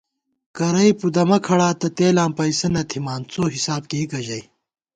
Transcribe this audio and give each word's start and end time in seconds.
کرَئی 0.57 0.91
پُدَمہ 0.99 1.37
کھڑاتہ 1.45 1.87
تېلاں 1.97 2.29
پَئیسہ 2.37 2.67
نہ 2.73 2.81
تھِمان، 2.89 3.21
څوحِساب 3.31 3.81
کېئیکہ 3.89 4.19
ژَئی 4.27 4.43